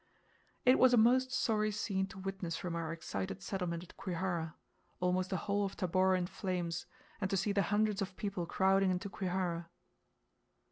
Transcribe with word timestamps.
It 0.65 0.79
was 0.79 0.95
a 0.95 0.97
most 0.97 1.31
sorry 1.31 1.69
scene 1.69 2.07
to 2.07 2.17
witness 2.17 2.57
from 2.57 2.75
our 2.75 2.91
excited 2.91 3.43
settlement 3.43 3.83
at 3.83 3.97
Kwihara, 3.97 4.55
almost 4.99 5.29
the 5.29 5.37
whole 5.37 5.63
of 5.63 5.77
Tabora 5.77 6.17
in 6.17 6.25
flames, 6.25 6.87
and 7.21 7.29
to 7.29 7.37
see 7.37 7.51
the 7.51 7.61
hundreds 7.61 8.01
of 8.01 8.17
people 8.17 8.47
crowding 8.47 8.89
into 8.89 9.11
Kwihara. 9.11 9.67